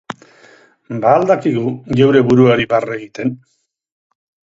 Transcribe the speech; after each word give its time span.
Ba 1.01 1.11
al 1.17 1.25
dakigu 1.31 1.73
geure 1.99 2.23
buruari 2.31 2.65
barre 2.73 2.95
egiten? 3.01 3.33